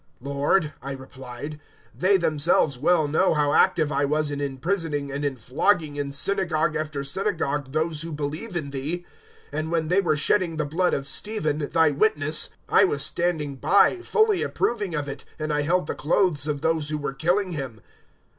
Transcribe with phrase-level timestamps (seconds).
[0.23, 1.59] 022:019 "`Lord,' I replied,
[1.95, 6.75] `they themselves well know how active I was in imprisoning, and in flogging in synagogue
[6.75, 9.05] after synagogue those who believe in Thee;
[9.53, 13.57] 022:020 and when they were shedding the blood of Stephen, Thy witness, I was standing
[13.57, 17.51] by, fully approving of it, and I held the clothes of those who were killing
[17.51, 17.79] him.'